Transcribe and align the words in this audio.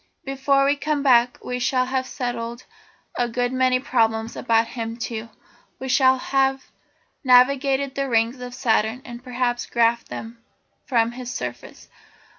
Before 0.25 0.65
we 0.65 0.77
come 0.77 1.03
back 1.03 1.37
we 1.45 1.59
shall 1.59 1.85
have 1.85 2.07
settled 2.07 2.65
a 3.19 3.29
good 3.29 3.53
many 3.53 3.79
problems 3.79 4.35
about 4.35 4.69
him, 4.69 4.97
too. 4.97 5.29
We 5.77 5.89
shall 5.89 6.17
have 6.17 6.71
navigated 7.23 7.93
the 7.93 8.09
rings 8.09 8.39
of 8.41 8.55
Saturn, 8.55 9.03
and 9.05 9.23
perhaps 9.23 9.67
graphed 9.67 10.05
them 10.07 10.43
from 10.87 11.11
his 11.11 11.31
surface. 11.31 11.87